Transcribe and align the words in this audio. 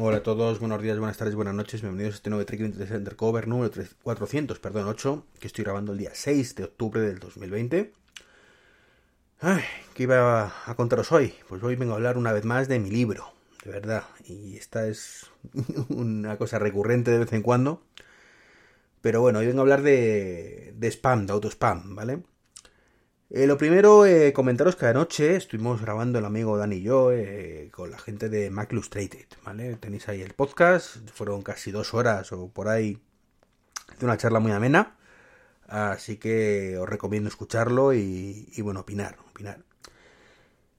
Hola 0.00 0.18
a 0.18 0.22
todos, 0.22 0.60
buenos 0.60 0.80
días, 0.80 0.96
buenas 0.96 1.16
tardes, 1.16 1.34
buenas 1.34 1.56
noches, 1.56 1.82
bienvenidos 1.82 2.14
a 2.14 2.18
este 2.18 2.30
nuevo 2.30 2.46
Trick 2.46 2.60
Undercover 2.60 3.48
número 3.48 3.72
400, 4.04 4.60
perdón, 4.60 4.86
8, 4.86 5.26
que 5.40 5.48
estoy 5.48 5.64
grabando 5.64 5.90
el 5.90 5.98
día 5.98 6.10
6 6.14 6.54
de 6.54 6.62
octubre 6.62 7.00
del 7.00 7.18
2020. 7.18 7.92
Ay, 9.40 9.62
¿qué 9.94 10.04
iba 10.04 10.52
a 10.66 10.74
contaros 10.76 11.10
hoy? 11.10 11.34
Pues 11.48 11.64
hoy 11.64 11.74
vengo 11.74 11.94
a 11.94 11.96
hablar 11.96 12.16
una 12.16 12.32
vez 12.32 12.44
más 12.44 12.68
de 12.68 12.78
mi 12.78 12.92
libro, 12.92 13.32
de 13.64 13.72
verdad, 13.72 14.04
y 14.24 14.56
esta 14.56 14.86
es 14.86 15.32
una 15.88 16.36
cosa 16.38 16.60
recurrente 16.60 17.10
de 17.10 17.18
vez 17.18 17.32
en 17.32 17.42
cuando. 17.42 17.82
Pero 19.00 19.20
bueno, 19.20 19.40
hoy 19.40 19.48
vengo 19.48 19.58
a 19.58 19.62
hablar 19.62 19.82
de, 19.82 20.74
de 20.76 20.88
spam, 20.92 21.26
de 21.26 21.32
autospam, 21.32 21.96
¿vale? 21.96 22.22
Eh, 23.30 23.46
lo 23.46 23.58
primero, 23.58 24.06
eh, 24.06 24.32
comentaros 24.32 24.74
que 24.74 24.86
anoche 24.86 25.36
estuvimos 25.36 25.82
grabando 25.82 26.18
el 26.18 26.24
amigo 26.24 26.56
Dani 26.56 26.76
y 26.76 26.82
yo 26.82 27.12
eh, 27.12 27.68
con 27.72 27.90
la 27.90 27.98
gente 27.98 28.30
de 28.30 28.48
Mac 28.48 28.72
Illustrated, 28.72 29.26
¿vale? 29.44 29.76
Tenéis 29.76 30.08
ahí 30.08 30.22
el 30.22 30.32
podcast, 30.32 30.96
fueron 31.10 31.42
casi 31.42 31.70
dos 31.70 31.92
horas 31.92 32.32
o 32.32 32.48
por 32.48 32.68
ahí 32.68 32.98
de 33.98 34.06
una 34.06 34.16
charla 34.16 34.40
muy 34.40 34.52
amena, 34.52 34.96
así 35.66 36.16
que 36.16 36.78
os 36.78 36.88
recomiendo 36.88 37.28
escucharlo 37.28 37.92
y, 37.92 38.48
y, 38.56 38.62
bueno, 38.62 38.80
opinar, 38.80 39.18
opinar. 39.30 39.62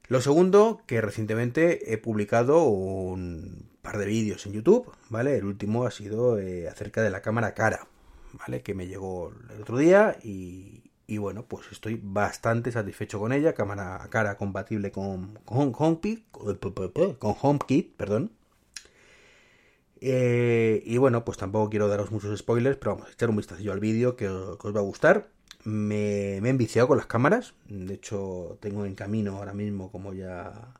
Lo 0.07 0.19
segundo, 0.21 0.81
que 0.87 1.01
recientemente 1.01 1.93
he 1.93 1.99
publicado 1.99 2.63
un 2.63 3.69
par 3.83 3.99
de 3.99 4.07
vídeos 4.07 4.45
en 4.47 4.53
YouTube, 4.53 4.91
¿vale? 5.09 5.37
El 5.37 5.45
último 5.45 5.85
ha 5.85 5.91
sido 5.91 6.37
acerca 6.71 7.03
de 7.03 7.11
la 7.11 7.21
cámara 7.21 7.53
cara, 7.53 7.87
¿vale? 8.33 8.63
Que 8.63 8.73
me 8.73 8.87
llegó 8.87 9.33
el 9.53 9.61
otro 9.61 9.77
día 9.77 10.17
y, 10.23 10.88
y 11.09 11.17
bueno, 11.17 11.45
pues 11.47 11.65
estoy 11.71 11.99
bastante 12.01 12.71
satisfecho 12.71 13.19
con 13.19 13.33
ella. 13.33 13.53
Cámara 13.53 14.07
cara 14.11 14.37
compatible 14.37 14.91
con, 14.91 15.39
con 15.43 15.73
HomeKit, 15.75 16.29
con 16.31 17.35
HomeKit, 17.41 17.95
perdón. 17.95 18.31
Eh, 20.01 20.83
y 20.85 20.97
bueno, 20.97 21.25
pues 21.25 21.39
tampoco 21.39 21.69
quiero 21.71 21.87
daros 21.87 22.11
muchos 22.11 22.37
spoilers, 22.37 22.77
pero 22.77 22.93
vamos 22.93 23.09
a 23.09 23.11
echar 23.13 23.29
un 23.29 23.37
vistacillo 23.37 23.73
al 23.73 23.79
vídeo 23.79 24.15
que, 24.15 24.27
os 24.27 24.75
va 24.75 24.79
a 24.79 24.83
gustar. 24.83 25.29
Me, 25.63 26.39
me, 26.41 26.49
he 26.49 26.51
enviciado 26.51 26.87
con 26.87 26.97
las 26.97 27.07
cámaras. 27.07 27.55
De 27.67 27.95
hecho, 27.95 28.57
tengo 28.61 28.85
en 28.85 28.93
camino 28.93 29.37
ahora 29.37 29.53
mismo, 29.53 29.91
como 29.91 30.13
ya 30.13 30.75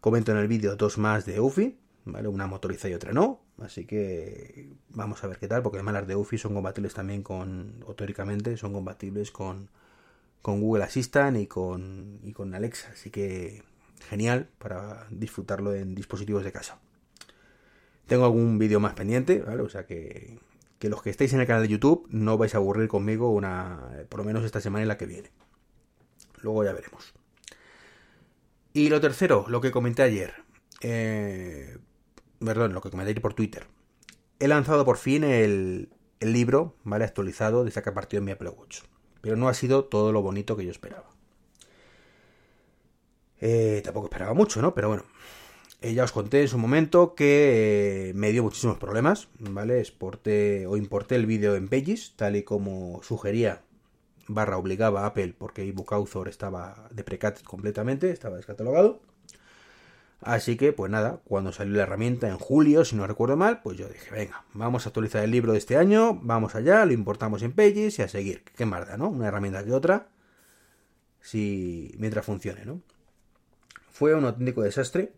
comento 0.00 0.30
en 0.30 0.38
el 0.38 0.46
vídeo, 0.48 0.76
dos 0.76 0.96
más 0.96 1.26
de 1.26 1.40
UFI. 1.40 1.76
¿vale? 2.04 2.28
Una 2.28 2.46
motorizada 2.46 2.90
y 2.90 2.94
otra 2.94 3.12
no. 3.12 3.43
Así 3.60 3.86
que 3.86 4.68
vamos 4.90 5.22
a 5.22 5.28
ver 5.28 5.38
qué 5.38 5.46
tal, 5.46 5.62
porque 5.62 5.78
además 5.78 5.94
las 5.94 6.06
de 6.06 6.16
UFI 6.16 6.38
son 6.38 6.54
compatibles 6.54 6.94
también 6.94 7.22
con, 7.22 7.84
o 7.86 7.94
teóricamente, 7.94 8.56
son 8.56 8.72
compatibles 8.72 9.30
con, 9.30 9.70
con 10.42 10.60
Google 10.60 10.84
Assistant 10.84 11.38
y 11.38 11.46
con, 11.46 12.18
y 12.22 12.32
con 12.32 12.54
Alexa. 12.54 12.90
Así 12.92 13.10
que 13.10 13.62
genial 14.08 14.48
para 14.58 15.06
disfrutarlo 15.10 15.74
en 15.74 15.94
dispositivos 15.94 16.44
de 16.44 16.52
casa. 16.52 16.78
Tengo 18.06 18.24
algún 18.24 18.58
vídeo 18.58 18.80
más 18.80 18.94
pendiente, 18.94 19.40
¿vale? 19.40 19.62
O 19.62 19.68
sea 19.68 19.86
que, 19.86 20.38
que 20.78 20.88
los 20.88 21.02
que 21.02 21.10
estáis 21.10 21.32
en 21.32 21.40
el 21.40 21.46
canal 21.46 21.62
de 21.62 21.68
YouTube 21.68 22.06
no 22.10 22.36
vais 22.36 22.54
a 22.54 22.58
aburrir 22.58 22.88
conmigo 22.88 23.30
una, 23.30 24.04
por 24.08 24.18
lo 24.18 24.24
menos 24.24 24.44
esta 24.44 24.60
semana 24.60 24.84
y 24.84 24.88
la 24.88 24.98
que 24.98 25.06
viene. 25.06 25.30
Luego 26.42 26.64
ya 26.64 26.72
veremos. 26.72 27.14
Y 28.74 28.88
lo 28.88 29.00
tercero, 29.00 29.46
lo 29.48 29.60
que 29.60 29.70
comenté 29.70 30.02
ayer. 30.02 30.34
Eh, 30.82 31.78
perdón, 32.44 32.72
lo 32.72 32.80
que 32.80 32.90
comenté 32.90 33.20
por 33.20 33.34
Twitter. 33.34 33.66
He 34.38 34.48
lanzado 34.48 34.84
por 34.84 34.96
fin 34.96 35.24
el, 35.24 35.88
libro, 36.20 36.74
¿vale? 36.84 37.04
Actualizado 37.04 37.64
de 37.64 37.70
saca 37.70 37.92
partido 37.92 38.18
en 38.18 38.24
mi 38.24 38.30
Apple 38.32 38.48
Watch. 38.50 38.80
Pero 39.20 39.36
no 39.36 39.48
ha 39.48 39.54
sido 39.54 39.84
todo 39.84 40.12
lo 40.12 40.22
bonito 40.22 40.56
que 40.56 40.64
yo 40.64 40.70
esperaba. 40.70 41.10
Eh, 43.40 43.82
tampoco 43.84 44.06
esperaba 44.06 44.32
mucho, 44.32 44.62
¿no? 44.62 44.74
Pero 44.74 44.88
bueno. 44.88 45.04
Eh, 45.82 45.92
ya 45.92 46.04
os 46.04 46.12
conté 46.12 46.40
en 46.40 46.48
su 46.48 46.56
momento 46.56 47.14
que 47.14 48.08
eh, 48.08 48.14
me 48.14 48.32
dio 48.32 48.42
muchísimos 48.42 48.78
problemas, 48.78 49.28
¿vale? 49.38 49.80
Exporté 49.80 50.66
o 50.66 50.78
importé 50.78 51.14
el 51.16 51.26
vídeo 51.26 51.56
en 51.56 51.68
Pages, 51.68 52.14
tal 52.16 52.36
y 52.36 52.42
como 52.42 53.02
sugería 53.02 53.60
barra 54.28 54.56
obligaba 54.56 55.02
a 55.02 55.06
Apple, 55.06 55.34
porque 55.36 55.62
ebook 55.62 55.92
Author 55.92 56.28
estaba 56.28 56.88
deprecated 56.90 57.42
completamente, 57.44 58.10
estaba 58.10 58.36
descatalogado. 58.36 59.02
Así 60.24 60.56
que, 60.56 60.72
pues 60.72 60.90
nada, 60.90 61.20
cuando 61.24 61.52
salió 61.52 61.76
la 61.76 61.82
herramienta 61.82 62.28
en 62.28 62.38
julio, 62.38 62.86
si 62.86 62.96
no 62.96 63.06
recuerdo 63.06 63.36
mal, 63.36 63.60
pues 63.62 63.76
yo 63.76 63.86
dije, 63.88 64.10
venga, 64.10 64.42
vamos 64.54 64.86
a 64.86 64.88
actualizar 64.88 65.22
el 65.22 65.30
libro 65.30 65.52
de 65.52 65.58
este 65.58 65.76
año, 65.76 66.18
vamos 66.22 66.54
allá, 66.54 66.86
lo 66.86 66.94
importamos 66.94 67.42
en 67.42 67.52
Pages 67.52 67.98
y 67.98 68.02
a 68.02 68.08
seguir. 68.08 68.42
Qué 68.56 68.64
más 68.64 68.96
¿no? 68.96 69.10
Una 69.10 69.28
herramienta 69.28 69.62
que 69.62 69.72
otra, 69.72 70.08
si 71.20 71.94
mientras 71.98 72.24
funcione, 72.24 72.64
¿no? 72.64 72.80
Fue 73.90 74.14
un 74.14 74.24
auténtico 74.24 74.62
desastre, 74.62 75.12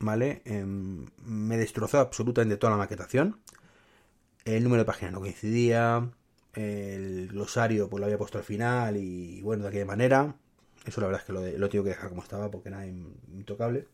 ¿vale? 0.00 0.40
Eh, 0.46 0.64
me 0.64 1.58
destrozó 1.58 1.98
absolutamente 1.98 2.56
toda 2.56 2.70
la 2.70 2.78
maquetación. 2.78 3.38
El 4.46 4.64
número 4.64 4.80
de 4.80 4.86
páginas 4.86 5.12
no 5.12 5.20
coincidía, 5.20 6.10
el 6.54 7.28
glosario 7.28 7.90
pues 7.90 8.00
lo 8.00 8.06
había 8.06 8.16
puesto 8.16 8.38
al 8.38 8.44
final 8.44 8.96
y 8.96 9.42
bueno, 9.42 9.64
de 9.64 9.68
aquella 9.68 9.84
manera. 9.84 10.36
Eso 10.86 11.00
la 11.00 11.08
verdad 11.08 11.22
es 11.22 11.26
que 11.26 11.58
lo, 11.58 11.68
tengo 11.68 11.84
que 11.84 11.90
dejar 11.90 12.08
como 12.08 12.22
estaba 12.22 12.50
porque 12.50 12.68
era 12.68 12.86
intocable. 12.86 13.88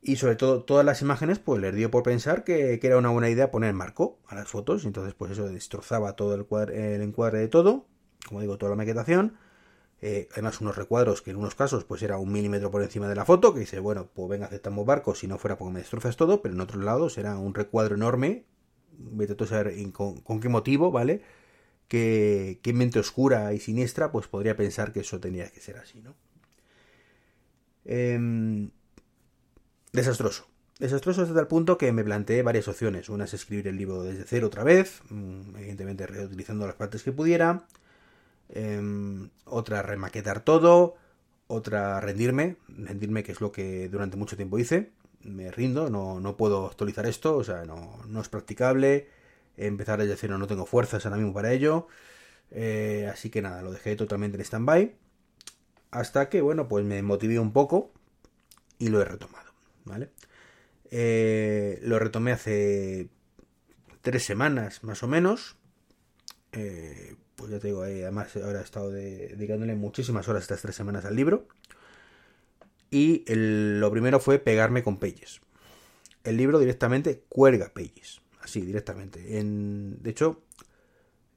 Y 0.00 0.16
sobre 0.16 0.36
todo, 0.36 0.62
todas 0.62 0.86
las 0.86 1.02
imágenes, 1.02 1.38
pues 1.40 1.60
les 1.60 1.74
dio 1.74 1.90
por 1.90 2.02
pensar 2.02 2.44
que, 2.44 2.78
que, 2.80 2.86
era 2.86 2.96
una 2.96 3.10
buena 3.10 3.28
idea 3.28 3.50
poner 3.50 3.74
marco 3.74 4.18
a 4.28 4.34
las 4.34 4.48
fotos. 4.48 4.86
Entonces, 4.86 5.12
pues 5.14 5.32
eso 5.32 5.48
destrozaba 5.48 6.14
todo 6.14 6.34
el, 6.34 6.46
cuadre, 6.46 6.94
el 6.94 7.02
encuadre 7.02 7.40
de 7.40 7.48
todo. 7.48 7.86
Como 8.26 8.40
digo, 8.40 8.56
toda 8.56 8.70
la 8.70 8.76
maquetación. 8.76 9.36
Eh, 10.00 10.28
además, 10.32 10.60
unos 10.62 10.76
recuadros 10.76 11.20
que 11.20 11.32
en 11.32 11.36
unos 11.36 11.54
casos, 11.54 11.84
pues 11.84 12.02
era 12.02 12.16
un 12.16 12.32
milímetro 12.32 12.70
por 12.70 12.82
encima 12.82 13.08
de 13.08 13.14
la 13.16 13.26
foto. 13.26 13.52
Que 13.52 13.60
dice, 13.60 13.80
bueno, 13.80 14.08
pues 14.14 14.28
venga, 14.30 14.46
aceptamos 14.46 14.86
barcos 14.86 15.18
si 15.18 15.26
no 15.26 15.36
fuera 15.36 15.58
porque 15.58 15.74
me 15.74 15.80
destrozas 15.80 16.16
todo. 16.16 16.40
Pero 16.40 16.54
en 16.54 16.60
otros 16.60 16.82
lados 16.82 17.18
era 17.18 17.36
un 17.36 17.54
recuadro 17.54 17.96
enorme. 17.96 18.46
Vete 18.96 19.42
a 19.42 19.46
saber 19.46 19.74
con 19.92 20.40
qué 20.40 20.48
motivo, 20.48 20.90
¿vale? 20.92 21.22
Que, 21.90 22.60
que 22.62 22.72
mente 22.72 23.00
oscura 23.00 23.52
y 23.52 23.58
siniestra 23.58 24.12
pues 24.12 24.28
podría 24.28 24.56
pensar 24.56 24.92
que 24.92 25.00
eso 25.00 25.18
tenía 25.18 25.50
que 25.50 25.60
ser 25.60 25.76
así, 25.76 26.00
¿no? 26.00 26.14
Eh, 27.84 28.68
desastroso. 29.92 30.46
Desastroso 30.78 31.22
hasta 31.22 31.40
el 31.40 31.48
punto 31.48 31.76
que 31.78 31.90
me 31.90 32.04
planteé 32.04 32.42
varias 32.44 32.68
opciones. 32.68 33.08
Una 33.08 33.24
es 33.24 33.34
escribir 33.34 33.66
el 33.66 33.76
libro 33.76 34.04
desde 34.04 34.22
cero 34.24 34.46
otra 34.46 34.62
vez, 34.62 35.02
mm, 35.10 35.56
evidentemente 35.56 36.06
reutilizando 36.06 36.64
las 36.64 36.76
partes 36.76 37.02
que 37.02 37.10
pudiera. 37.10 37.66
Eh, 38.50 39.28
otra 39.44 39.82
remaquetar 39.82 40.44
todo. 40.44 40.94
Otra 41.48 42.00
rendirme. 42.00 42.56
Rendirme 42.68 43.24
que 43.24 43.32
es 43.32 43.40
lo 43.40 43.50
que 43.50 43.88
durante 43.88 44.16
mucho 44.16 44.36
tiempo 44.36 44.60
hice. 44.60 44.92
Me 45.24 45.50
rindo, 45.50 45.90
no, 45.90 46.20
no 46.20 46.36
puedo 46.36 46.66
actualizar 46.66 47.04
esto, 47.06 47.36
o 47.36 47.42
sea, 47.42 47.64
no, 47.64 47.98
no 48.06 48.20
es 48.20 48.28
practicable 48.28 49.08
empezar 49.56 50.00
desde 50.00 50.16
cero 50.16 50.38
no 50.38 50.46
tengo 50.46 50.66
fuerzas 50.66 51.04
ahora 51.04 51.18
mismo 51.18 51.32
para 51.32 51.52
ello. 51.52 51.88
Eh, 52.50 53.08
así 53.12 53.30
que 53.30 53.42
nada, 53.42 53.62
lo 53.62 53.72
dejé 53.72 53.96
totalmente 53.96 54.36
en 54.36 54.44
stand-by. 54.44 54.94
Hasta 55.90 56.28
que, 56.28 56.40
bueno, 56.40 56.68
pues 56.68 56.84
me 56.84 57.02
motivé 57.02 57.38
un 57.38 57.52
poco 57.52 57.92
y 58.78 58.88
lo 58.88 59.00
he 59.00 59.04
retomado, 59.04 59.52
¿vale? 59.84 60.10
Eh, 60.90 61.78
lo 61.82 61.98
retomé 61.98 62.32
hace 62.32 63.08
tres 64.00 64.24
semanas 64.24 64.82
más 64.84 65.02
o 65.02 65.08
menos. 65.08 65.56
Eh, 66.52 67.16
pues 67.36 67.50
ya 67.50 67.58
te 67.58 67.68
digo, 67.68 67.82
además 67.82 68.34
ahora 68.36 68.60
he 68.60 68.64
estado 68.64 68.90
dedicándole 68.90 69.74
muchísimas 69.74 70.28
horas 70.28 70.42
estas 70.42 70.62
tres 70.62 70.74
semanas 70.74 71.04
al 71.04 71.16
libro. 71.16 71.48
Y 72.90 73.24
lo 73.28 73.90
primero 73.90 74.18
fue 74.18 74.38
pegarme 74.38 74.82
con 74.82 74.98
Pages. 74.98 75.40
El 76.24 76.36
libro 76.36 76.58
directamente 76.58 77.24
cuelga 77.28 77.72
Pages 77.72 78.19
así 78.40 78.60
directamente. 78.62 79.38
En, 79.38 80.02
de 80.02 80.10
hecho, 80.10 80.42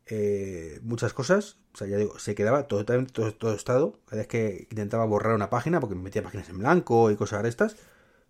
eh, 0.06 0.80
muchas 0.84 1.14
cosas, 1.14 1.58
o 1.74 1.78
sea, 1.78 1.88
ya 1.88 1.98
digo, 1.98 2.20
se 2.20 2.36
quedaba 2.36 2.68
totalmente 2.68 3.14
todo, 3.14 3.34
todo, 3.34 3.54
estado. 3.54 4.00
Cada 4.06 4.22
vez 4.22 4.28
que 4.28 4.68
intentaba 4.70 5.06
borrar 5.06 5.36
una 5.36 5.50
página, 5.50 5.80
porque 5.80 5.96
me 5.96 6.02
metía 6.04 6.24
páginas 6.24 6.50
en 6.50 6.60
blanco 6.60 7.12
y 7.12 7.16
cosas 7.16 7.44
de 7.44 7.50
estas, 7.50 7.78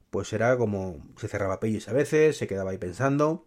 pues 0.09 0.31
era 0.33 0.57
como 0.57 1.03
se 1.17 1.27
cerraba 1.27 1.59
Pages 1.59 1.89
a 1.89 1.93
veces, 1.93 2.37
se 2.37 2.47
quedaba 2.47 2.71
ahí 2.71 2.77
pensando. 2.77 3.45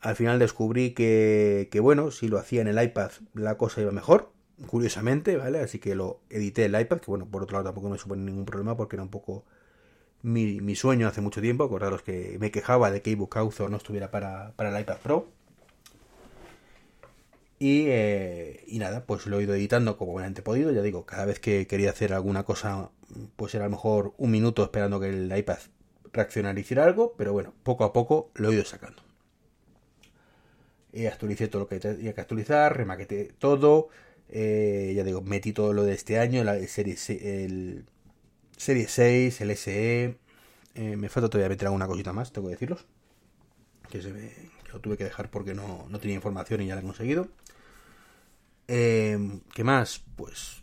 Al 0.00 0.16
final 0.16 0.38
descubrí 0.38 0.92
que, 0.92 1.68
que, 1.70 1.80
bueno, 1.80 2.10
si 2.10 2.28
lo 2.28 2.38
hacía 2.38 2.60
en 2.62 2.68
el 2.68 2.82
iPad 2.82 3.10
la 3.34 3.56
cosa 3.58 3.80
iba 3.80 3.92
mejor, 3.92 4.32
curiosamente, 4.66 5.36
¿vale? 5.36 5.60
Así 5.60 5.78
que 5.78 5.94
lo 5.94 6.20
edité 6.30 6.66
el 6.66 6.80
iPad, 6.80 7.00
que 7.00 7.10
bueno, 7.10 7.26
por 7.26 7.42
otro 7.42 7.54
lado 7.54 7.66
tampoco 7.66 7.90
me 7.90 7.98
supone 7.98 8.22
ningún 8.22 8.44
problema 8.44 8.76
porque 8.76 8.96
era 8.96 9.02
un 9.02 9.10
poco 9.10 9.44
mi, 10.26 10.74
sueño 10.74 11.08
hace 11.08 11.20
mucho 11.20 11.40
tiempo. 11.40 11.64
Acordaros 11.64 12.02
que 12.02 12.36
me 12.40 12.50
quejaba 12.50 12.90
de 12.90 13.00
que 13.02 13.12
ebook 13.12 13.36
Author 13.36 13.70
no 13.70 13.76
estuviera 13.76 14.10
para, 14.10 14.52
para 14.56 14.76
el 14.76 14.80
iPad 14.80 14.98
Pro. 14.98 15.28
Y, 17.58 17.86
eh, 17.88 18.64
y, 18.66 18.78
nada, 18.78 19.06
pues 19.06 19.26
lo 19.26 19.40
he 19.40 19.44
ido 19.44 19.54
editando 19.54 19.96
como 19.96 20.12
buenamente 20.12 20.42
podido. 20.42 20.72
Ya 20.72 20.82
digo, 20.82 21.06
cada 21.06 21.24
vez 21.24 21.40
que 21.40 21.66
quería 21.66 21.90
hacer 21.90 22.12
alguna 22.12 22.42
cosa, 22.42 22.90
pues 23.36 23.54
era 23.54 23.64
a 23.64 23.68
lo 23.68 23.76
mejor 23.76 24.14
un 24.18 24.30
minuto 24.30 24.62
esperando 24.62 25.00
que 25.00 25.08
el 25.08 25.36
iPad 25.36 25.58
reaccionara 26.12 26.58
y 26.58 26.62
hiciera 26.62 26.84
algo. 26.84 27.14
Pero 27.16 27.32
bueno, 27.32 27.54
poco 27.62 27.84
a 27.84 27.92
poco 27.92 28.30
lo 28.34 28.50
he 28.50 28.54
ido 28.54 28.64
sacando. 28.64 29.02
Y 30.92 31.06
actualicé 31.06 31.48
todo 31.48 31.62
lo 31.62 31.68
que 31.68 31.78
tenía 31.78 32.14
que 32.14 32.20
actualizar, 32.20 32.76
remaqueté 32.76 33.32
todo. 33.38 33.88
Eh, 34.28 34.92
ya 34.96 35.04
digo, 35.04 35.22
metí 35.22 35.52
todo 35.52 35.72
lo 35.72 35.84
de 35.84 35.94
este 35.94 36.18
año, 36.18 36.42
la 36.42 36.58
serie, 36.66 36.96
el, 37.20 37.86
Serie 38.56 38.88
6, 38.88 39.40
el 39.40 39.50
SE, 39.52 40.18
Eh, 40.74 40.96
me 40.96 41.08
falta 41.08 41.30
todavía 41.30 41.48
meter 41.48 41.66
alguna 41.68 41.86
cosita 41.86 42.12
más, 42.12 42.32
tengo 42.32 42.48
que 42.48 42.54
decirlos. 42.54 42.86
Que 43.90 44.02
se 44.02 44.12
que 44.12 44.72
lo 44.72 44.80
tuve 44.80 44.96
que 44.98 45.04
dejar 45.04 45.30
porque 45.30 45.54
no, 45.54 45.86
no 45.88 46.00
tenía 46.00 46.16
información 46.16 46.60
y 46.62 46.66
ya 46.66 46.74
la 46.74 46.80
he 46.82 46.84
conseguido. 46.84 47.28
Eh, 48.68 49.40
¿Qué 49.54 49.64
más? 49.64 50.02
Pues 50.16 50.62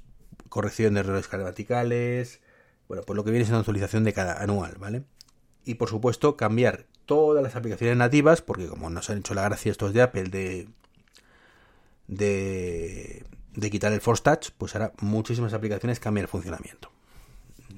corrección 0.49 0.93
de 0.93 1.01
errores 1.01 1.29
gramaticales. 1.29 2.41
Bueno, 2.87 3.03
pues 3.05 3.15
lo 3.17 3.23
que 3.23 3.31
viene 3.31 3.43
es 3.43 3.49
una 3.49 3.59
actualización 3.59 4.03
de 4.03 4.13
cada 4.13 4.41
anual, 4.41 4.75
¿vale? 4.79 5.03
Y 5.65 5.75
por 5.75 5.89
supuesto, 5.89 6.37
cambiar 6.37 6.85
todas 7.05 7.43
las 7.43 7.55
aplicaciones 7.55 7.97
nativas, 7.97 8.41
porque 8.41 8.67
como 8.67 8.89
nos 8.89 9.09
han 9.09 9.19
hecho 9.19 9.33
la 9.33 9.43
gracia 9.43 9.71
estos 9.71 9.93
de 9.93 10.01
Apple 10.01 10.25
de, 10.25 10.69
de, 12.07 13.25
de 13.55 13.69
quitar 13.69 13.93
el 13.93 14.01
Force 14.01 14.23
Touch, 14.23 14.51
pues 14.57 14.75
ahora 14.75 14.93
muchísimas 15.01 15.53
aplicaciones 15.53 15.99
cambian 15.99 16.23
el 16.23 16.29
funcionamiento. 16.29 16.91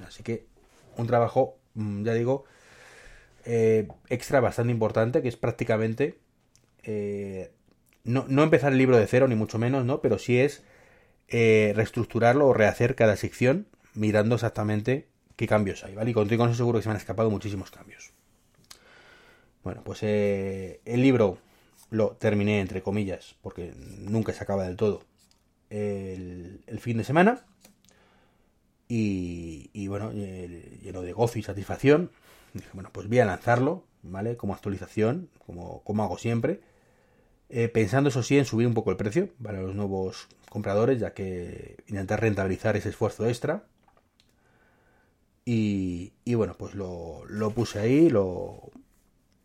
Así 0.04 0.22
que 0.22 0.46
un 0.96 1.06
trabajo, 1.06 1.58
mm, 1.74 2.04
ya 2.04 2.14
digo, 2.14 2.44
eh, 3.44 3.86
extra 4.08 4.40
bastante 4.40 4.72
importante, 4.72 5.22
que 5.22 5.28
es 5.28 5.36
prácticamente 5.36 6.18
eh, 6.82 7.52
no, 8.04 8.24
no, 8.28 8.42
empezar 8.42 8.72
el 8.72 8.78
libro 8.78 8.96
de 8.96 9.06
cero, 9.06 9.28
ni 9.28 9.36
mucho 9.36 9.58
menos, 9.58 9.84
¿no? 9.84 10.00
Pero 10.00 10.18
sí 10.18 10.38
es 10.38 10.64
eh, 11.28 11.72
reestructurarlo 11.76 12.48
o 12.48 12.54
rehacer 12.54 12.96
cada 12.96 13.16
sección 13.16 13.66
mirando 13.94 14.34
exactamente 14.34 15.08
qué 15.36 15.46
cambios 15.46 15.84
hay, 15.84 15.94
¿vale? 15.94 16.10
Y 16.10 16.14
con, 16.14 16.28
con 16.28 16.48
eso 16.48 16.56
seguro 16.56 16.78
que 16.78 16.82
se 16.82 16.88
me 16.88 16.94
han 16.94 17.00
escapado 17.00 17.30
muchísimos 17.30 17.70
cambios. 17.70 18.12
Bueno, 19.62 19.82
pues 19.84 20.02
el 20.02 21.02
libro 21.02 21.38
lo 21.90 22.10
terminé 22.16 22.60
entre 22.60 22.82
comillas, 22.82 23.36
porque 23.42 23.72
nunca 23.76 24.32
se 24.32 24.42
acaba 24.42 24.64
del 24.64 24.76
todo, 24.76 25.02
el, 25.70 26.62
el 26.66 26.80
fin 26.80 26.98
de 26.98 27.04
semana. 27.04 27.44
Y 28.88 29.35
bueno, 29.98 30.12
lleno 30.12 31.02
de 31.02 31.12
gozo 31.12 31.38
y 31.38 31.42
satisfacción. 31.42 32.10
Dije, 32.52 32.68
bueno, 32.72 32.90
pues 32.92 33.08
voy 33.08 33.18
a 33.20 33.24
lanzarlo, 33.24 33.84
¿vale? 34.02 34.36
Como 34.36 34.54
actualización, 34.54 35.28
como, 35.46 35.82
como 35.84 36.02
hago 36.02 36.18
siempre. 36.18 36.60
Eh, 37.48 37.68
pensando 37.68 38.08
eso 38.10 38.22
sí 38.22 38.36
en 38.38 38.44
subir 38.44 38.66
un 38.66 38.74
poco 38.74 38.90
el 38.90 38.96
precio 38.96 39.30
para 39.42 39.60
los 39.60 39.74
nuevos 39.74 40.28
compradores, 40.50 41.00
ya 41.00 41.14
que 41.14 41.76
intentar 41.86 42.20
rentabilizar 42.20 42.76
ese 42.76 42.90
esfuerzo 42.90 43.26
extra. 43.26 43.64
Y, 45.44 46.12
y 46.24 46.34
bueno, 46.34 46.56
pues 46.58 46.74
lo, 46.74 47.24
lo, 47.28 47.50
puse 47.52 47.78
ahí, 47.78 48.10
lo, 48.10 48.70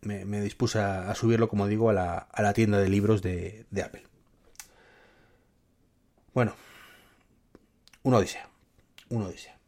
me, 0.02 0.40
dispuse 0.42 0.80
a, 0.80 1.14
subirlo, 1.14 1.48
como 1.48 1.68
digo, 1.68 1.90
a 1.90 1.92
la, 1.92 2.18
a 2.18 2.42
la 2.42 2.52
tienda 2.52 2.78
de 2.78 2.88
libros 2.88 3.22
de, 3.22 3.66
de 3.70 3.82
Apple. 3.82 4.02
Bueno, 6.34 6.54
una 8.02 8.16
odisea. 8.18 8.48
Una 9.10 9.26
odisea. 9.26 9.61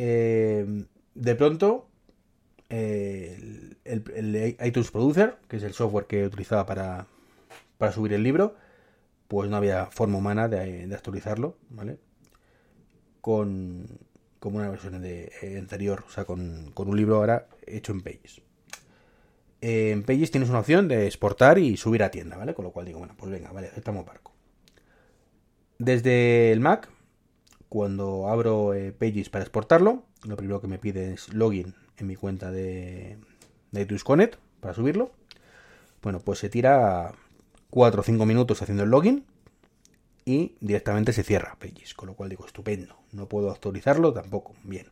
Eh, 0.00 0.84
de 1.16 1.34
pronto, 1.34 1.88
eh, 2.70 3.74
el, 3.84 4.56
iTunes 4.64 4.92
Producer, 4.92 5.38
que 5.48 5.56
es 5.56 5.64
el 5.64 5.72
software 5.72 6.06
que 6.06 6.24
utilizaba 6.24 6.66
para, 6.66 7.08
para 7.78 7.90
subir 7.90 8.12
el 8.12 8.22
libro, 8.22 8.54
pues 9.26 9.50
no 9.50 9.56
había 9.56 9.86
forma 9.86 10.18
humana 10.18 10.46
de, 10.46 10.86
de 10.86 10.94
actualizarlo, 10.94 11.56
¿vale? 11.70 11.98
Con, 13.20 13.88
como 14.38 14.58
una 14.58 14.70
versión 14.70 15.02
de, 15.02 15.32
eh, 15.42 15.58
anterior, 15.58 16.04
o 16.06 16.10
sea, 16.10 16.24
con, 16.24 16.70
con, 16.74 16.88
un 16.88 16.96
libro 16.96 17.16
ahora 17.16 17.48
hecho 17.66 17.90
en 17.90 18.02
Pages. 18.02 18.40
En 19.60 20.04
Pages 20.04 20.30
tienes 20.30 20.48
una 20.48 20.60
opción 20.60 20.86
de 20.86 21.06
exportar 21.06 21.58
y 21.58 21.76
subir 21.76 22.04
a 22.04 22.12
tienda, 22.12 22.36
¿vale? 22.36 22.54
Con 22.54 22.64
lo 22.64 22.70
cual 22.70 22.86
digo, 22.86 23.00
bueno, 23.00 23.16
pues 23.18 23.32
venga, 23.32 23.50
vale, 23.50 23.66
aceptamos 23.66 24.06
barco. 24.06 24.32
Desde 25.78 26.52
el 26.52 26.60
Mac, 26.60 26.88
cuando 27.68 28.28
abro 28.28 28.74
eh, 28.74 28.92
Pages 28.92 29.28
para 29.28 29.44
exportarlo, 29.44 30.04
lo 30.24 30.36
primero 30.36 30.60
que 30.60 30.68
me 30.68 30.78
pide 30.78 31.12
es 31.12 31.32
login 31.32 31.74
en 31.96 32.06
mi 32.06 32.16
cuenta 32.16 32.50
de, 32.50 33.18
de 33.72 34.00
Connect 34.02 34.36
para 34.60 34.74
subirlo. 34.74 35.12
Bueno, 36.02 36.20
pues 36.20 36.38
se 36.38 36.48
tira 36.48 37.12
4 37.70 38.00
o 38.00 38.04
5 38.04 38.26
minutos 38.26 38.62
haciendo 38.62 38.84
el 38.84 38.90
login 38.90 39.24
y 40.24 40.56
directamente 40.60 41.12
se 41.12 41.24
cierra 41.24 41.56
Pages, 41.58 41.94
con 41.94 42.08
lo 42.08 42.14
cual 42.14 42.28
digo, 42.30 42.46
estupendo, 42.46 42.96
no 43.12 43.28
puedo 43.28 43.50
actualizarlo 43.50 44.12
tampoco, 44.12 44.54
bien. 44.62 44.88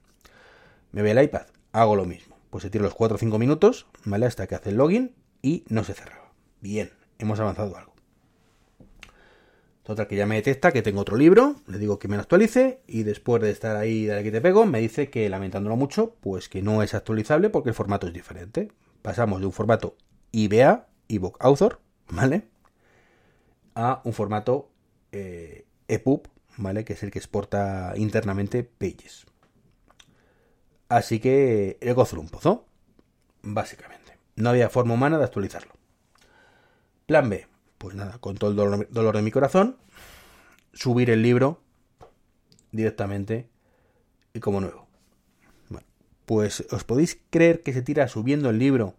Me 0.93 1.03
ve 1.03 1.13
el 1.13 1.23
iPad, 1.23 1.47
hago 1.73 1.97
lo 1.97 2.05
mismo, 2.05 2.37
pues 2.51 2.63
se 2.63 2.71
tira 2.71 2.85
los 2.85 2.95
4 2.95 3.17
o 3.17 3.19
5 3.19 3.39
minutos, 3.39 3.87
¿vale? 4.05 4.27
Hasta 4.27 4.47
que 4.47 4.55
hace 4.55 4.71
el 4.71 4.77
login 4.77 5.15
y 5.43 5.65
no 5.69 5.85
se 5.85 5.95
cerraba. 5.95 6.33
Bien, 6.61 6.91
hemos 7.19 7.39
avanzado 7.39 7.77
algo. 7.77 7.96
Total, 9.87 10.09
que 10.09 10.17
ya 10.17 10.27
me 10.27 10.35
detecta 10.35 10.73
que 10.73 10.83
tengo 10.83 11.01
otro 11.01 11.17
libro, 11.17 11.55
le 11.69 11.79
digo 11.79 12.01
que 12.01 12.09
me 12.09 12.17
lo 12.17 12.23
actualice 12.23 12.81
y 12.89 13.05
después 13.05 13.41
de 13.41 13.51
estar 13.51 13.77
ahí, 13.77 14.07
de 14.07 14.19
aquí 14.19 14.33
te 14.33 14.41
pego, 14.41 14.67
me 14.67 14.81
dice 14.81 15.11
que 15.11 15.29
lamentándolo 15.29 15.77
mucho, 15.77 16.17
pues 16.19 16.49
que 16.49 16.61
no 16.61 16.83
es 16.83 16.93
actualizable 16.93 17.51
porque 17.51 17.69
el 17.69 17.75
formato 17.77 18.09
es 18.09 18.13
diferente. 18.13 18.73
Pasamos 19.03 19.39
de 19.39 19.47
un 19.47 19.53
formato 19.53 19.97
IBA, 20.33 20.89
ebook 21.07 21.37
author, 21.39 21.81
¿vale? 22.09 22.49
A 23.77 24.01
un 24.03 24.13
formato 24.13 24.73
eh, 25.13 25.67
EPUB, 25.87 26.27
¿vale? 26.57 26.85
Que 26.85 26.95
es 26.95 27.05
el 27.05 27.13
que 27.13 27.21
exporta 27.21 27.93
internamente 27.95 28.65
Pages. 28.65 29.25
Así 30.89 31.21
que 31.21 31.79
el 31.81 31.95
gozo 31.95 32.19
un 32.19 32.29
pozo, 32.29 32.67
básicamente. 33.43 34.19
No 34.35 34.51
había 34.51 34.69
forma 34.69 34.95
humana 34.95 35.17
de 35.17 35.25
actualizarlo. 35.25 35.75
Plan 37.07 37.31
B, 37.31 37.47
pues 37.79 37.95
nada, 37.95 38.19
con 38.19 38.37
todo 38.37 38.51
el 38.51 38.57
dolor, 38.57 38.89
dolor 38.91 39.17
de 39.17 39.23
mi 39.23 39.31
corazón, 39.31 39.77
subir 40.73 41.11
el 41.11 41.23
libro 41.23 41.61
directamente 42.73 43.49
y 44.33 44.41
como 44.41 44.61
nuevo. 44.61 44.87
Bueno, 45.69 45.87
pues 46.25 46.67
os 46.71 46.85
podéis 46.85 47.19
creer 47.31 47.63
que 47.63 47.73
se 47.73 47.83
tira 47.83 48.09
subiendo 48.09 48.51
el 48.51 48.59
libro 48.59 48.95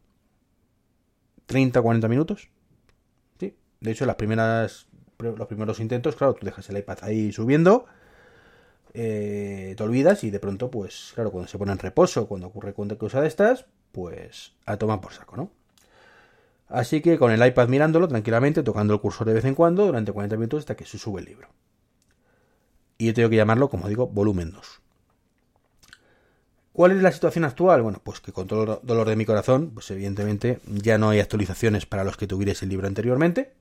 30 1.46 1.80
o 1.80 1.84
40 1.84 2.08
minutos. 2.08 2.50
Sí, 3.40 3.56
de 3.80 3.92
hecho 3.92 4.06
las 4.06 4.16
primeras 4.16 4.88
los 5.20 5.48
primeros 5.48 5.80
intentos, 5.80 6.16
claro, 6.16 6.36
tú 6.36 6.46
dejas 6.46 6.70
el 6.70 6.78
iPad 6.78 7.00
ahí 7.02 7.32
subiendo, 7.32 7.86
eh, 8.94 9.74
te 9.78 9.84
olvidas 9.84 10.24
y 10.24 10.30
de 10.30 10.40
pronto, 10.40 10.70
pues, 10.70 11.12
claro, 11.16 11.32
cuando 11.32 11.48
se 11.48 11.58
pone 11.58 11.72
en 11.72 11.80
reposo, 11.80 12.28
cuando 12.28 12.48
ocurre 12.48 12.74
cualquier 12.74 12.98
cosa 12.98 13.22
de 13.22 13.28
estas, 13.28 13.66
pues 13.92 14.54
a 14.66 14.78
tomar 14.78 15.02
por 15.02 15.14
saco, 15.14 15.38
¿no? 15.38 15.52
Así 16.70 17.02
que 17.02 17.18
con 17.18 17.32
el 17.32 17.46
iPad 17.46 17.70
mirándolo 17.70 18.08
tranquilamente, 18.08 18.64
tocando 18.64 18.94
el 18.94 19.00
cursor 19.00 19.28
de 19.28 19.34
vez 19.34 19.46
en 19.46 19.56
cuando, 19.56 19.86
durante 19.86 20.12
40 20.12 20.36
minutos 20.36 20.60
hasta 20.60 20.76
que 20.76 20.86
se 20.86 20.98
sube 20.98 21.22
el 21.22 21.26
libro. 21.26 21.48
Y 22.98 23.08
yo 23.08 23.14
tengo 23.14 23.30
que 23.30 23.36
llamarlo, 23.36 23.70
como 23.70 23.88
digo, 23.88 24.08
volumen 24.08 24.52
2. 24.52 24.82
¿Cuál 26.74 26.92
es 26.92 27.02
la 27.02 27.12
situación 27.12 27.44
actual? 27.44 27.82
Bueno, 27.82 28.02
pues 28.04 28.20
que 28.20 28.32
con 28.32 28.48
todo 28.48 28.64
el 28.64 28.80
dolor 28.84 29.10
de 29.10 29.16
mi 29.16 29.26
corazón, 29.26 29.72
pues 29.74 29.90
evidentemente 29.92 30.60
ya 30.66 30.98
no 30.98 31.10
hay 31.10 31.20
actualizaciones 31.20 31.86
para 31.86 32.04
los 32.04 32.18
que 32.18 32.28
tuvierais 32.28 32.62
el 32.62 32.70
libro 32.70 32.88
anteriormente. 32.88 33.54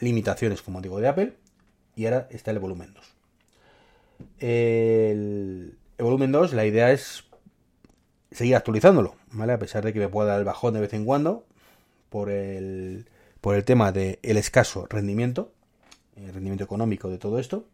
Limitaciones, 0.00 0.62
como 0.62 0.80
digo, 0.80 1.00
de 1.00 1.08
Apple. 1.08 1.34
Y 1.94 2.06
ahora 2.06 2.26
está 2.30 2.50
el 2.50 2.58
volumen 2.58 2.94
2. 2.94 3.04
El, 4.38 5.78
el 5.98 6.04
volumen 6.04 6.32
2, 6.32 6.52
la 6.54 6.64
idea 6.64 6.90
es 6.92 7.24
seguir 8.32 8.56
actualizándolo, 8.56 9.14
¿vale? 9.32 9.52
A 9.52 9.58
pesar 9.58 9.84
de 9.84 9.92
que 9.92 9.98
me 9.98 10.08
pueda 10.08 10.30
dar 10.30 10.38
el 10.38 10.44
bajón 10.44 10.74
de 10.74 10.80
vez 10.80 10.92
en 10.94 11.04
cuando, 11.04 11.46
por 12.10 12.28
el, 12.28 13.08
por 13.40 13.54
el 13.54 13.64
tema 13.64 13.92
del 13.92 14.18
el 14.22 14.36
escaso 14.36 14.86
rendimiento, 14.90 15.52
el 16.16 16.34
rendimiento 16.34 16.64
económico 16.64 17.08
de 17.08 17.18
todo 17.18 17.38
esto, 17.38 17.66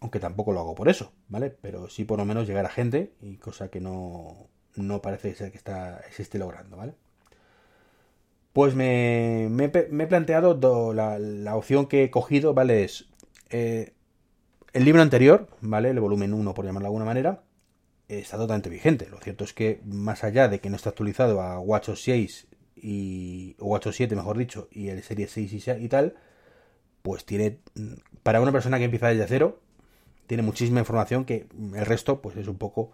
aunque 0.00 0.20
tampoco 0.20 0.52
lo 0.52 0.60
hago 0.60 0.74
por 0.74 0.88
eso, 0.88 1.12
¿vale? 1.28 1.50
Pero 1.50 1.88
sí 1.88 2.04
por 2.04 2.18
lo 2.18 2.24
menos 2.24 2.46
llegar 2.46 2.66
a 2.66 2.70
gente, 2.70 3.12
y 3.20 3.38
cosa 3.38 3.68
que 3.68 3.80
no, 3.80 4.46
no 4.76 5.02
parece 5.02 5.34
ser 5.34 5.50
que 5.50 5.58
está, 5.58 6.02
se 6.10 6.22
esté 6.22 6.38
logrando, 6.38 6.76
¿vale? 6.76 6.94
Pues 8.52 8.74
me, 8.74 9.48
me, 9.50 9.70
me 9.90 10.04
he 10.04 10.06
planteado 10.06 10.54
do, 10.54 10.94
la, 10.94 11.18
la, 11.18 11.56
opción 11.56 11.86
que 11.86 12.04
he 12.04 12.10
cogido, 12.10 12.54
¿vale? 12.54 12.84
Es 12.84 13.06
eh, 13.50 13.92
el 14.72 14.84
libro 14.84 15.02
anterior, 15.02 15.48
¿vale? 15.60 15.90
El 15.90 16.00
volumen 16.00 16.32
1, 16.32 16.54
por 16.54 16.64
llamarlo 16.64 16.84
de 16.84 16.88
alguna 16.88 17.04
manera, 17.04 17.42
está 18.08 18.36
totalmente 18.38 18.70
vigente. 18.70 19.08
Lo 19.10 19.18
cierto 19.18 19.44
es 19.44 19.52
que, 19.52 19.80
más 19.84 20.24
allá 20.24 20.48
de 20.48 20.60
que 20.60 20.70
no 20.70 20.76
está 20.76 20.90
actualizado 20.90 21.40
a 21.42 21.58
WatchOS 21.60 22.02
6 22.02 22.46
y, 22.76 23.56
o 23.58 23.76
8.7 23.76 24.14
mejor 24.14 24.38
dicho, 24.38 24.68
y 24.70 24.88
el 24.88 25.02
Serie 25.02 25.26
6 25.26 25.52
y, 25.52 25.70
y 25.84 25.88
tal, 25.88 26.14
pues 27.02 27.24
tiene, 27.24 27.58
para 28.22 28.40
una 28.40 28.52
persona 28.52 28.78
que 28.78 28.84
empieza 28.84 29.08
desde 29.08 29.26
cero, 29.26 29.60
tiene 30.26 30.42
muchísima 30.42 30.80
información 30.80 31.24
que 31.24 31.46
el 31.74 31.86
resto, 31.86 32.20
pues 32.20 32.36
es 32.36 32.48
un 32.48 32.58
poco 32.58 32.92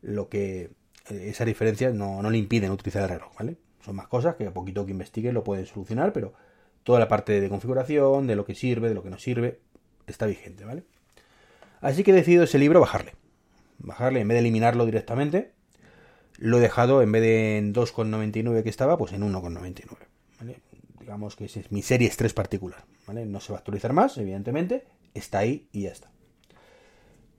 lo 0.00 0.28
que 0.28 0.70
esa 1.10 1.44
diferencia 1.44 1.90
no, 1.90 2.22
no 2.22 2.30
le 2.30 2.38
impiden 2.38 2.70
utilizar 2.70 3.02
el 3.02 3.08
reloj, 3.08 3.34
¿vale? 3.38 3.56
Son 3.84 3.96
más 3.96 4.08
cosas 4.08 4.36
que 4.36 4.46
a 4.46 4.52
poquito 4.52 4.84
que 4.84 4.92
investigue 4.92 5.32
lo 5.32 5.44
pueden 5.44 5.66
solucionar, 5.66 6.12
pero 6.12 6.34
toda 6.84 6.98
la 6.98 7.08
parte 7.08 7.40
de 7.40 7.48
configuración, 7.48 8.26
de 8.26 8.36
lo 8.36 8.44
que 8.44 8.54
sirve, 8.54 8.88
de 8.88 8.94
lo 8.94 9.02
que 9.02 9.10
no 9.10 9.18
sirve, 9.18 9.60
está 10.06 10.26
vigente, 10.26 10.64
¿vale? 10.64 10.84
Así 11.80 12.02
que 12.02 12.10
he 12.10 12.14
decidido 12.14 12.44
ese 12.44 12.58
libro 12.58 12.80
bajarle. 12.80 13.14
Bajarle 13.78 14.20
en 14.20 14.28
vez 14.28 14.36
de 14.36 14.40
eliminarlo 14.40 14.84
directamente, 14.86 15.52
lo 16.38 16.58
he 16.58 16.60
dejado 16.60 17.02
en 17.02 17.12
vez 17.12 17.22
de 17.22 17.58
en 17.58 17.74
2,99 17.74 18.62
que 18.62 18.68
estaba, 18.68 18.96
pues 18.96 19.12
en 19.12 19.22
1,99. 19.22 19.86
¿vale? 20.40 20.60
Digamos 21.00 21.36
que 21.36 21.46
ese 21.46 21.60
es 21.60 21.72
mi 21.72 21.82
serie 21.82 22.10
3 22.16 22.32
particular. 22.32 22.84
¿vale? 23.06 23.26
No 23.26 23.40
se 23.40 23.52
va 23.52 23.58
a 23.58 23.60
actualizar 23.60 23.92
más, 23.92 24.16
evidentemente. 24.16 24.84
Está 25.14 25.38
ahí 25.40 25.68
y 25.72 25.82
ya 25.82 25.90
está. 25.90 26.10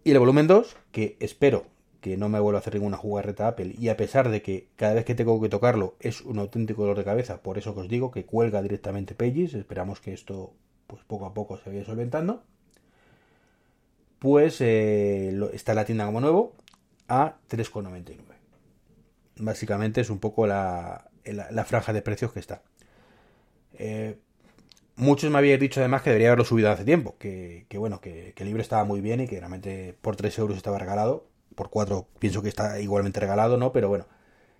Y 0.03 0.11
el 0.11 0.19
volumen 0.19 0.47
2, 0.47 0.75
que 0.91 1.17
espero 1.19 1.65
que 2.01 2.17
no 2.17 2.29
me 2.29 2.39
vuelvo 2.39 2.57
a 2.57 2.59
hacer 2.59 2.75
ninguna 2.75 2.97
jugarreta 2.97 3.47
Apple 3.47 3.75
y 3.77 3.89
a 3.89 3.97
pesar 3.97 4.29
de 4.29 4.41
que 4.41 4.67
cada 4.75 4.93
vez 4.93 5.05
que 5.05 5.15
tengo 5.15 5.39
que 5.41 5.49
tocarlo 5.49 5.95
es 5.99 6.21
un 6.21 6.39
auténtico 6.39 6.83
dolor 6.83 6.97
de 6.97 7.03
cabeza, 7.03 7.41
por 7.41 7.57
eso 7.57 7.73
que 7.73 7.81
os 7.81 7.89
digo 7.89 8.11
que 8.11 8.25
cuelga 8.25 8.61
directamente 8.61 9.15
Pages, 9.15 9.53
esperamos 9.53 9.99
que 9.99 10.13
esto 10.13 10.53
pues 10.87 11.03
poco 11.03 11.25
a 11.25 11.33
poco 11.33 11.57
se 11.57 11.69
vaya 11.69 11.83
solventando, 11.83 12.41
pues 14.19 14.61
eh, 14.61 15.37
está 15.53 15.73
la 15.73 15.85
tienda 15.85 16.05
como 16.05 16.21
nuevo 16.21 16.53
a 17.07 17.35
3,99. 17.49 18.38
Básicamente 19.39 20.01
es 20.01 20.09
un 20.09 20.19
poco 20.19 20.47
la, 20.47 21.09
franja 21.65 21.93
de 21.93 22.01
precios 22.01 22.31
que 22.31 22.39
está. 22.39 22.61
Eh, 23.73 24.17
muchos 24.95 25.31
me 25.31 25.37
habían 25.37 25.59
dicho 25.59 25.79
además 25.79 26.01
que 26.01 26.09
debería 26.09 26.29
haberlo 26.29 26.45
subido 26.45 26.69
hace 26.69 26.85
tiempo, 26.85 27.15
que, 27.17 27.65
bueno, 27.75 28.01
que, 28.01 28.33
que, 28.35 28.43
el 28.43 28.49
libro 28.49 28.61
estaba 28.61 28.83
muy 28.83 29.01
bien 29.01 29.21
y 29.21 29.27
que 29.27 29.39
realmente 29.39 29.95
por 30.01 30.15
3 30.15 30.37
euros 30.39 30.57
estaba 30.57 30.77
regalado 30.77 31.29
por 31.59 31.69
4 31.69 32.07
pienso 32.19 32.41
que 32.41 32.47
está 32.47 32.79
igualmente 32.79 33.19
regalado, 33.19 33.57
¿no? 33.57 33.73
Pero 33.73 33.89
bueno, 33.89 34.05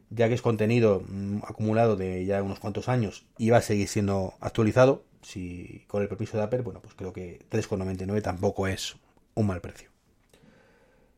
ya 0.10 0.28
que 0.28 0.34
es 0.34 0.42
contenido 0.42 1.02
mm, 1.08 1.38
acumulado 1.48 1.96
de 1.96 2.26
ya 2.26 2.44
unos 2.44 2.60
cuantos 2.60 2.90
años 2.90 3.26
y 3.38 3.52
va 3.52 3.58
a 3.58 3.62
seguir 3.62 3.88
siendo 3.88 4.34
actualizado, 4.42 5.06
si 5.22 5.86
con 5.88 6.02
el 6.02 6.10
permiso 6.10 6.36
de 6.38 6.44
Apple, 6.44 6.62
bueno, 6.62 6.82
pues 6.82 6.96
creo 6.96 7.14
que 7.14 7.40
3,99 7.50 8.22
tampoco 8.22 8.68
es 8.68 8.98
un 9.34 9.48
mal 9.48 9.62
precio. 9.62 9.90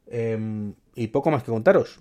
Em, 0.06 0.76
y 0.94 1.08
poco 1.08 1.32
más 1.32 1.42
que 1.42 1.52
contaros. 1.52 2.00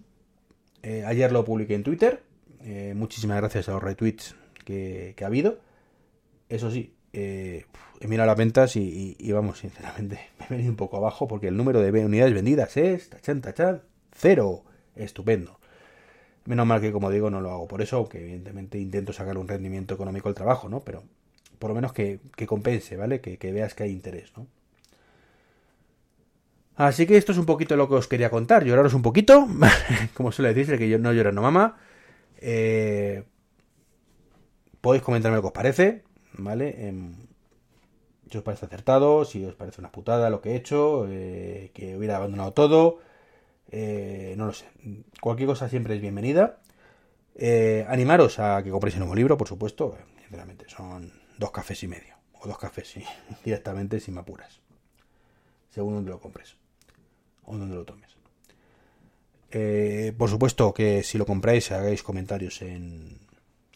Eh, 0.83 1.05
ayer 1.07 1.33
lo 1.33 1.45
publiqué 1.45 1.75
en 1.75 1.83
Twitter. 1.83 2.23
Eh, 2.63 2.95
muchísimas 2.97 3.37
gracias 3.39 3.69
a 3.69 3.73
los 3.73 3.83
retweets 3.83 4.37
que, 4.65 5.15
que 5.17 5.25
ha 5.25 5.27
habido. 5.27 5.59
Eso 6.49 6.71
sí, 6.71 6.95
eh, 7.13 7.65
he 8.01 8.09
mirado 8.09 8.29
las 8.29 8.37
ventas 8.37 8.77
y, 8.77 9.33
vamos, 9.33 9.59
sinceramente, 9.59 10.21
me 10.39 10.47
he 10.47 10.49
venido 10.51 10.71
un 10.71 10.77
poco 10.77 10.97
abajo 10.97 11.29
porque 11.29 11.49
el 11.49 11.57
número 11.57 11.81
de 11.81 12.05
unidades 12.05 12.35
vendidas 12.35 12.77
es, 12.77 13.11
tachan, 13.11 13.41
tachan, 13.41 13.83
cero. 14.13 14.65
Estupendo. 14.97 15.59
Menos 16.45 16.67
mal 16.67 16.81
que, 16.81 16.93
como 16.93 17.11
digo, 17.11 17.31
no 17.31 17.41
lo 17.41 17.51
hago 17.51 17.69
por 17.69 17.81
eso, 17.81 17.97
aunque 17.97 18.21
evidentemente 18.21 18.79
intento 18.79 19.13
sacar 19.13 19.39
un 19.39 19.47
rendimiento 19.49 19.95
económico 19.95 20.29
al 20.29 20.35
trabajo, 20.35 20.69
¿no? 20.69 20.81
Pero 20.81 21.05
por 21.59 21.71
lo 21.71 21.75
menos 21.75 21.93
que, 21.93 22.21
compense, 22.47 22.97
¿vale? 22.97 23.21
Que, 23.21 23.53
veas 23.53 23.75
que 23.75 23.85
hay 23.85 23.93
interés, 23.93 24.33
¿no? 24.37 24.47
Así 26.81 27.07
que 27.07 27.19
esto 27.19 27.33
es 27.33 27.37
un 27.37 27.45
poquito 27.45 27.77
lo 27.77 27.91
que 27.91 27.97
os 27.97 28.09
quería 28.09 28.31
contar. 28.31 28.65
Lloraros 28.65 28.95
un 28.95 29.03
poquito, 29.03 29.47
como 30.15 30.33
suele 30.33 30.55
decirse, 30.55 30.79
que 30.79 30.89
yo 30.89 30.99
no 30.99 31.13
lloro, 31.13 31.31
no 31.31 31.43
mama. 31.43 31.77
Eh, 32.39 33.25
podéis 34.81 35.03
comentarme 35.03 35.37
lo 35.37 35.43
que 35.43 35.49
os 35.49 35.53
parece. 35.53 36.05
¿vale? 36.39 36.89
Em, 36.89 37.13
si 38.31 38.39
os 38.39 38.43
parece 38.43 38.65
acertado, 38.65 39.27
si 39.27 39.45
os 39.45 39.55
parece 39.57 39.83
una 39.83 39.93
putada 39.93 40.31
lo 40.31 40.41
que 40.41 40.53
he 40.53 40.57
hecho, 40.57 41.07
eh, 41.11 41.71
que 41.75 41.99
hubiera 41.99 42.17
abandonado 42.17 42.55
todo, 42.55 43.01
eh, 43.71 44.33
no 44.39 44.47
lo 44.47 44.55
sé. 44.55 44.65
Cualquier 45.21 45.49
cosa 45.49 45.69
siempre 45.69 45.97
es 45.97 46.01
bienvenida. 46.01 46.63
Animaros 47.89 48.39
a 48.39 48.63
que 48.63 48.71
compréis 48.71 48.95
el 48.95 49.01
nuevo 49.01 49.17
libro, 49.17 49.37
por 49.37 49.49
supuesto. 49.49 49.99
Sinceramente, 50.23 50.65
son 50.67 51.13
dos 51.37 51.51
cafés 51.51 51.83
y 51.83 51.89
medio. 51.89 52.15
O 52.41 52.49
dos 52.49 52.57
cafés, 52.57 52.95
directamente 53.45 54.01
si 54.01 54.11
me 54.13 54.21
apuras. 54.21 54.63
Según 55.69 55.95
donde 55.95 56.11
lo 56.11 56.21
compres. 56.21 56.60
O 57.51 57.59
donde 57.59 57.75
lo 57.75 57.85
tomes. 57.85 58.11
por 60.17 60.29
supuesto 60.31 60.73
que 60.73 61.03
si 61.03 61.19
lo 61.19 61.27
compráis 61.27 61.73
hagáis 61.73 62.03
comentarios 62.03 62.63
en, 62.63 63.19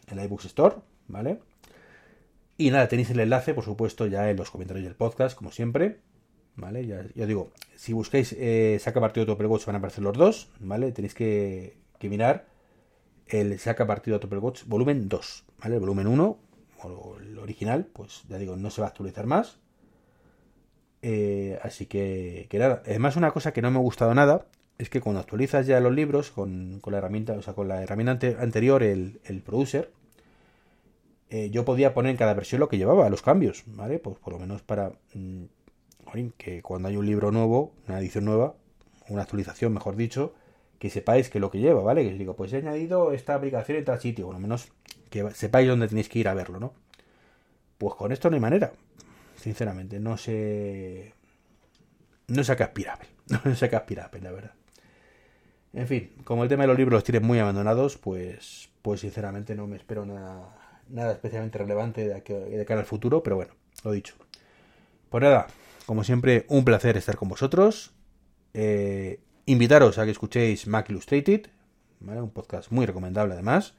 en 0.06 0.16
la 0.16 0.24
iBooks 0.24 0.46
Store, 0.46 0.76
¿vale? 1.08 1.40
Y 2.56 2.70
nada, 2.70 2.86
tenéis 2.88 3.10
el 3.10 3.20
enlace, 3.20 3.52
por 3.52 3.64
supuesto, 3.64 4.06
ya 4.06 4.30
en 4.30 4.36
los 4.36 4.50
comentarios 4.50 4.84
del 4.84 4.94
podcast, 4.94 5.36
como 5.36 5.50
siempre. 5.50 5.98
¿Vale? 6.56 6.86
Ya, 6.86 7.26
digo, 7.26 7.50
si 7.74 7.92
buscáis 7.92 8.32
eh, 8.38 8.78
saca 8.80 9.00
partido 9.00 9.26
de 9.26 9.46
Watch 9.46 9.66
van 9.66 9.74
a 9.74 9.78
aparecer 9.78 10.04
los 10.04 10.16
dos, 10.16 10.50
¿vale? 10.60 10.92
Tenéis 10.92 11.14
que, 11.14 11.76
mirar 12.02 12.46
el 13.26 13.58
saca 13.58 13.86
partido 13.86 14.18
de 14.18 14.36
Watch 14.36 14.64
volumen 14.66 15.08
2, 15.08 15.44
¿vale? 15.58 15.74
El 15.74 15.80
volumen 15.80 16.06
1, 16.06 16.38
o 16.84 17.16
el 17.18 17.38
original, 17.38 17.86
pues 17.86 18.22
ya 18.28 18.38
digo, 18.38 18.56
no 18.56 18.70
se 18.70 18.82
va 18.82 18.86
a 18.86 18.90
actualizar 18.90 19.26
más. 19.26 19.58
Eh, 21.06 21.58
así 21.62 21.84
que, 21.84 22.46
que 22.48 22.58
nada. 22.58 22.82
Además, 22.86 23.16
una 23.16 23.30
cosa 23.30 23.52
que 23.52 23.60
no 23.60 23.70
me 23.70 23.76
ha 23.76 23.82
gustado 23.82 24.14
nada 24.14 24.46
es 24.78 24.88
que 24.88 25.02
cuando 25.02 25.20
actualizas 25.20 25.66
ya 25.66 25.78
los 25.78 25.92
libros 25.92 26.30
con, 26.30 26.80
la 26.86 26.96
herramienta, 26.96 27.34
o 27.34 27.42
sea, 27.42 27.52
con 27.52 27.68
la 27.68 27.82
herramienta 27.82 28.26
anterior, 28.40 28.82
el, 28.82 29.20
el 29.24 29.42
producer, 29.42 29.92
eh, 31.28 31.50
yo 31.50 31.66
podía 31.66 31.92
poner 31.92 32.12
en 32.12 32.16
cada 32.16 32.32
versión 32.32 32.60
lo 32.60 32.70
que 32.70 32.78
llevaba, 32.78 33.10
los 33.10 33.20
cambios, 33.20 33.64
¿vale? 33.66 33.98
Pues 33.98 34.16
por 34.16 34.32
lo 34.32 34.38
menos 34.38 34.62
para 34.62 34.92
mm, 35.12 35.44
que 36.38 36.62
cuando 36.62 36.88
hay 36.88 36.96
un 36.96 37.04
libro 37.04 37.30
nuevo, 37.30 37.74
una 37.86 37.98
edición 37.98 38.24
nueva, 38.24 38.54
una 39.10 39.22
actualización, 39.22 39.74
mejor 39.74 39.96
dicho, 39.96 40.32
que 40.78 40.88
sepáis 40.88 41.28
que 41.28 41.38
lo 41.38 41.50
que 41.50 41.58
lleva, 41.58 41.82
¿vale? 41.82 42.02
Que 42.02 42.12
os 42.14 42.18
digo, 42.18 42.34
pues 42.34 42.50
he 42.54 42.56
añadido 42.56 43.12
esta 43.12 43.34
aplicación 43.34 43.76
en 43.76 43.84
tal 43.84 44.00
sitio, 44.00 44.24
por 44.24 44.34
lo 44.34 44.40
menos 44.40 44.72
que 45.10 45.30
sepáis 45.32 45.68
dónde 45.68 45.86
tenéis 45.86 46.08
que 46.08 46.20
ir 46.20 46.28
a 46.28 46.34
verlo, 46.34 46.60
¿no? 46.60 46.72
Pues 47.76 47.94
con 47.94 48.10
esto 48.10 48.30
no 48.30 48.36
hay 48.36 48.40
manera, 48.40 48.72
sinceramente, 49.44 50.00
no 50.00 50.16
sé... 50.16 51.14
No 52.26 52.42
sé 52.42 52.52
a 52.52 52.56
qué 52.56 52.62
aspirable, 52.62 53.08
no 53.44 53.54
sé 53.54 53.66
a 53.66 53.68
qué 53.68 53.76
aspirable, 53.76 54.20
la 54.20 54.32
verdad. 54.32 54.54
En 55.74 55.86
fin, 55.86 56.12
como 56.24 56.42
el 56.42 56.48
tema 56.48 56.62
de 56.62 56.68
los 56.68 56.78
libros 56.78 56.94
los 56.94 57.04
tienen 57.04 57.26
muy 57.26 57.38
abandonados, 57.38 57.98
pues, 57.98 58.70
pues 58.80 59.00
sinceramente 59.00 59.54
no 59.54 59.66
me 59.66 59.76
espero 59.76 60.06
nada 60.06 60.64
nada 60.88 61.12
especialmente 61.12 61.58
relevante 61.58 62.08
de, 62.08 62.64
cara 62.66 62.80
al 62.80 62.86
futuro, 62.86 63.22
pero 63.22 63.36
bueno, 63.36 63.52
lo 63.82 63.92
dicho. 63.92 64.14
Pues 65.10 65.22
nada, 65.22 65.46
como 65.86 66.04
siempre, 66.04 66.46
un 66.48 66.64
placer 66.64 66.96
estar 66.96 67.16
con 67.16 67.28
vosotros. 67.28 67.92
Eh, 68.54 69.20
invitaros 69.46 69.98
a 69.98 70.04
que 70.04 70.10
escuchéis 70.10 70.66
Mac 70.66 70.88
Illustrated, 70.90 71.48
un 72.00 72.30
podcast 72.30 72.70
muy 72.70 72.86
recomendable 72.86 73.34
además. 73.34 73.74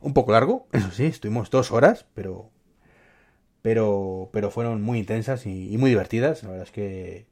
Un 0.00 0.14
poco 0.14 0.32
largo, 0.32 0.66
eso 0.72 0.90
sí, 0.90 1.04
estuvimos 1.04 1.50
dos 1.50 1.72
horas, 1.72 2.06
pero 2.14 2.50
pero, 3.62 4.30
pero 4.32 4.50
fueron 4.50 4.82
muy 4.82 4.98
intensas 4.98 5.46
y, 5.46 5.76
muy 5.78 5.90
divertidas. 5.90 6.42
La 6.42 6.50
verdad 6.50 6.66
es 6.66 6.72
que, 6.72 7.26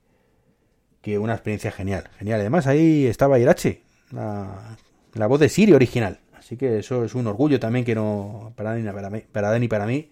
que 1.01 1.19
una 1.19 1.35
experiencia 1.35 1.71
genial. 1.71 2.09
Genial. 2.19 2.41
Además, 2.41 2.67
ahí 2.67 3.07
estaba 3.07 3.39
Irache, 3.39 3.83
la, 4.11 4.77
la 5.15 5.27
voz 5.27 5.41
de 5.41 5.49
Siri 5.49 5.73
original. 5.73 6.21
Así 6.35 6.57
que 6.57 6.79
eso 6.79 7.05
es 7.05 7.15
un 7.15 7.27
orgullo 7.27 7.61
también 7.61 7.85
que 7.85 7.95
no 7.95 8.53
para 8.57 8.71
Dani, 8.71 8.91
para 8.91 9.11
mí, 9.11 9.21
para 9.31 9.51
Dani 9.51 9.69
para 9.69 9.87
mí 9.87 10.11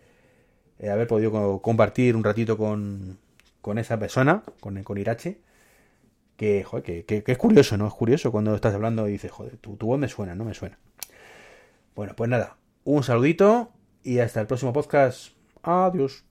eh, 0.78 0.90
haber 0.90 1.06
podido 1.06 1.60
compartir 1.62 2.16
un 2.16 2.24
ratito 2.24 2.58
con, 2.58 3.18
con 3.62 3.78
esa 3.78 3.98
persona, 3.98 4.42
con, 4.60 4.82
con 4.82 4.98
Irache. 4.98 5.38
Que, 6.36 6.64
joder, 6.64 7.06
que, 7.06 7.24
es 7.26 7.38
curioso, 7.38 7.78
¿no? 7.78 7.88
Es 7.88 7.94
curioso 7.94 8.30
cuando 8.30 8.54
estás 8.54 8.74
hablando 8.74 9.08
y 9.08 9.12
dices, 9.12 9.30
joder, 9.30 9.56
tu, 9.56 9.76
tu 9.76 9.86
voz 9.86 9.98
me 9.98 10.08
suena, 10.08 10.34
no 10.34 10.44
me 10.44 10.52
suena. 10.52 10.78
Bueno, 11.94 12.12
pues 12.14 12.28
nada, 12.28 12.58
un 12.84 13.02
saludito 13.02 13.72
y 14.02 14.18
hasta 14.18 14.42
el 14.42 14.46
próximo 14.46 14.74
podcast. 14.74 15.35
Adiós. 15.66 16.24